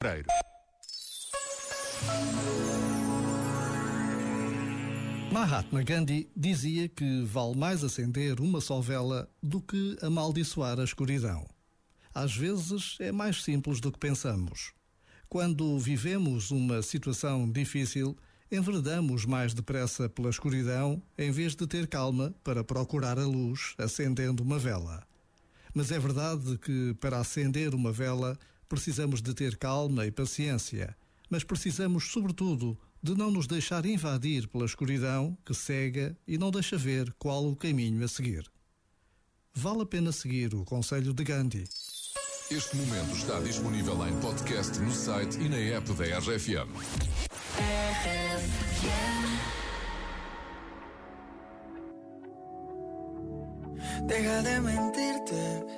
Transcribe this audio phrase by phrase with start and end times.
[0.00, 0.28] Pereiro.
[5.32, 11.44] Mahatma Gandhi dizia que vale mais acender uma só vela do que amaldiçoar a escuridão.
[12.14, 14.72] Às vezes é mais simples do que pensamos.
[15.28, 18.16] Quando vivemos uma situação difícil,
[18.52, 24.44] enveredamos mais depressa pela escuridão em vez de ter calma para procurar a luz acendendo
[24.44, 25.04] uma vela.
[25.74, 28.38] Mas é verdade que para acender uma vela
[28.68, 30.96] precisamos de ter calma e paciência,
[31.30, 36.76] mas precisamos, sobretudo, de não nos deixar invadir pela escuridão que cega e não deixa
[36.76, 38.50] ver qual o caminho a seguir.
[39.54, 41.64] Vale a pena seguir o conselho de Gandhi.
[42.50, 46.72] Este momento está disponível em podcast no site e na app da RFM.
[54.06, 55.77] Deja de mentirte.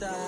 [0.00, 0.25] die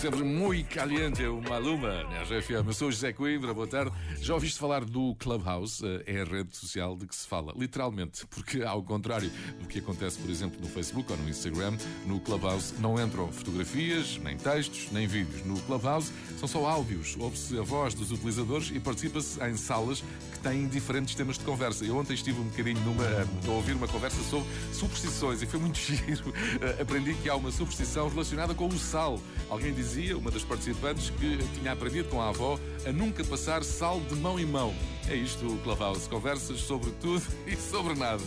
[0.00, 2.66] Sempre muito caliente o Maluma na RFM.
[2.68, 3.90] Eu sou o José Coimbra, boa tarde.
[4.20, 5.84] Já ouviste falar do Clubhouse?
[5.84, 9.28] Eh, É a rede social de que se fala, literalmente, porque ao contrário
[9.60, 11.76] do que acontece, por exemplo, no Facebook ou no Instagram,
[12.06, 15.44] no Clubhouse não entram fotografias, nem textos, nem vídeos.
[15.44, 20.00] No Clubhouse são só áudios, ouve-se a voz dos utilizadores e participa-se em salas
[20.32, 21.84] que têm diferentes temas de conversa.
[21.84, 25.76] Eu ontem estive um bocadinho numa, a ouvir uma conversa sobre superstições e foi muito
[25.82, 26.32] giro.
[26.60, 29.20] Eh, Aprendi que há uma superstição relacionada com o sal.
[29.50, 34.00] Alguém dizia, uma das participantes, que tinha aprendido com a avó a nunca passar sal
[34.00, 34.74] de mão em mão.
[35.08, 36.08] É isto o Clubhouse.
[36.08, 38.22] Conversas sobre tudo e sobre nada.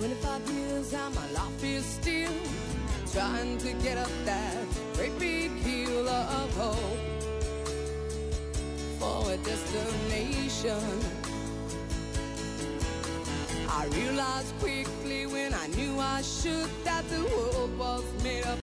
[0.00, 2.30] 25 years and my life is still
[3.12, 4.64] trying to get up that
[4.94, 6.78] great big hill of hope
[9.00, 10.78] for a destination.
[13.68, 18.56] I realized quickly when I knew I should that the world was made up